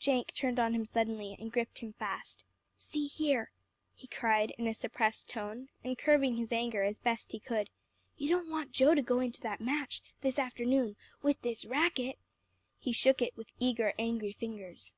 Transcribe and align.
Jenk 0.00 0.32
turned 0.32 0.58
on 0.58 0.72
him 0.74 0.86
suddenly, 0.86 1.36
and 1.38 1.52
gripped 1.52 1.80
him 1.80 1.92
fast. 1.92 2.46
"See 2.78 3.06
here," 3.06 3.50
he 3.94 4.06
cried 4.06 4.52
in 4.56 4.66
a 4.66 4.72
suppressed 4.72 5.28
tone, 5.28 5.68
and 5.84 5.98
curbing 5.98 6.36
his 6.38 6.50
anger 6.50 6.82
as 6.82 6.98
best 6.98 7.32
he 7.32 7.38
could, 7.38 7.68
"you 8.16 8.26
don't 8.30 8.48
want 8.48 8.72
Joe 8.72 8.94
to 8.94 9.02
go 9.02 9.20
into 9.20 9.42
that 9.42 9.60
match, 9.60 10.00
this 10.22 10.38
afternoon, 10.38 10.96
with 11.20 11.42
this 11.42 11.66
racket." 11.66 12.18
He 12.78 12.92
shook 12.92 13.20
it 13.20 13.36
with 13.36 13.48
eager, 13.58 13.92
angry 13.98 14.32
fingers. 14.32 14.94